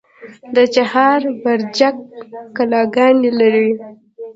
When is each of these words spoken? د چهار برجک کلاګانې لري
د 0.55 0.57
چهار 0.75 1.19
برجک 1.41 1.95
کلاګانې 2.55 3.31
لري 3.39 3.71